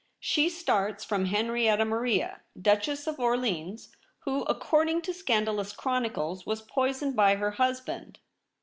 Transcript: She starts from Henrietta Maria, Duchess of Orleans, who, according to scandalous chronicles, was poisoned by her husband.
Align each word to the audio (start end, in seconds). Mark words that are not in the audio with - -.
She 0.19 0.49
starts 0.49 1.03
from 1.03 1.25
Henrietta 1.25 1.85
Maria, 1.85 2.41
Duchess 2.59 3.05
of 3.05 3.19
Orleans, 3.19 3.91
who, 4.21 4.41
according 4.45 5.03
to 5.03 5.13
scandalous 5.13 5.73
chronicles, 5.73 6.43
was 6.43 6.63
poisoned 6.63 7.15
by 7.15 7.35
her 7.35 7.51
husband. 7.51 8.17